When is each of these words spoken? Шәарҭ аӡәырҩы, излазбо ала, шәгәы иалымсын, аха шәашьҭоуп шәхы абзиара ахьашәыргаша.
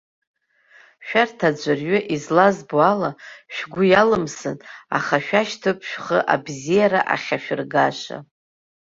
Шәарҭ 1.07 1.39
аӡәырҩы, 1.47 1.99
излазбо 2.15 2.77
ала, 2.91 3.11
шәгәы 3.53 3.83
иалымсын, 3.87 4.57
аха 4.97 5.15
шәашьҭоуп 5.25 5.79
шәхы 5.89 6.19
абзиара 6.33 7.01
ахьашәыргаша. 7.13 8.17